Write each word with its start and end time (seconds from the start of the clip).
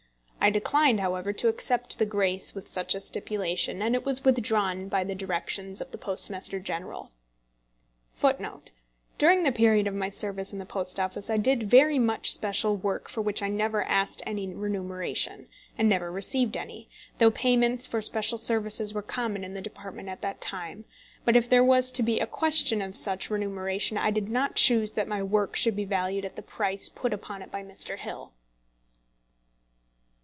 I 0.43 0.49
declined, 0.49 0.99
however, 1.01 1.33
to 1.33 1.49
accept 1.49 1.99
the 1.99 2.05
grace 2.05 2.55
with 2.55 2.67
such 2.67 2.95
a 2.95 2.99
stipulation, 2.99 3.79
and 3.83 3.93
it 3.93 4.03
was 4.03 4.25
withdrawn 4.25 4.87
by 4.87 5.03
the 5.03 5.13
directions 5.13 5.79
of 5.81 5.91
the 5.91 5.99
Postmaster 5.99 6.59
General. 6.59 7.11
[Footnpte 8.19 8.63
8: 8.71 8.71
During 9.19 9.43
the 9.43 9.51
period 9.51 9.85
of 9.85 9.93
my 9.93 10.09
service 10.09 10.51
in 10.51 10.57
the 10.57 10.65
Post 10.65 10.99
Office 10.99 11.29
I 11.29 11.37
did 11.37 11.69
very 11.69 11.99
much 11.99 12.31
special 12.31 12.75
work 12.75 13.07
for 13.07 13.21
which 13.21 13.43
I 13.43 13.49
never 13.49 13.83
asked 13.83 14.23
any 14.25 14.51
remuneration, 14.51 15.47
and 15.77 15.87
never 15.87 16.11
received 16.11 16.57
any, 16.57 16.89
though 17.19 17.29
payments 17.29 17.85
for 17.85 18.01
special 18.01 18.39
services 18.39 18.95
were 18.95 19.03
common 19.03 19.43
in 19.43 19.53
the 19.53 19.61
department 19.61 20.09
at 20.09 20.21
that 20.23 20.41
time. 20.41 20.85
But 21.23 21.35
if 21.35 21.47
there 21.47 21.63
was 21.63 21.91
to 21.91 22.01
be 22.01 22.19
a 22.19 22.25
question 22.25 22.81
of 22.81 22.97
such 22.97 23.29
remuneration, 23.29 23.95
I 23.95 24.09
did 24.09 24.27
not 24.27 24.55
choose 24.55 24.93
that 24.93 25.07
my 25.07 25.21
work 25.21 25.55
should 25.55 25.75
be 25.75 25.85
valued 25.85 26.25
at 26.25 26.35
the 26.35 26.41
price 26.41 26.89
put 26.89 27.13
upon 27.13 27.43
it 27.43 27.51
by 27.51 27.63
Mr. 27.63 27.95
Hill. 27.99 28.33